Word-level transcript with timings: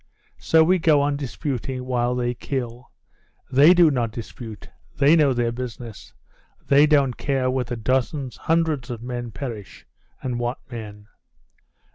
So 0.39 0.63
we 0.63 0.79
go 0.79 0.99
on 0.99 1.15
disputing 1.15 1.85
while 1.85 2.15
they 2.15 2.33
kill; 2.33 2.89
they 3.51 3.71
do 3.75 3.91
not 3.91 4.09
dispute 4.11 4.67
they 4.97 5.15
know 5.15 5.31
their 5.31 5.51
business; 5.51 6.11
they 6.67 6.87
don't 6.87 7.13
care 7.17 7.51
whether 7.51 7.75
dozens, 7.75 8.35
hundreds 8.35 8.89
of 8.89 9.03
men 9.03 9.29
perish 9.29 9.85
and 10.23 10.39
what 10.39 10.57
men! 10.71 11.05